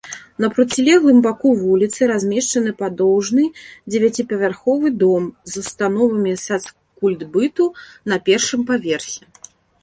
[0.43, 3.43] На процілеглым баку вуліцы размешчаны падоўжны
[3.91, 7.69] дзевяціпавярховы дом з установамі сацкультбыту
[8.15, 9.23] на першым паверсе.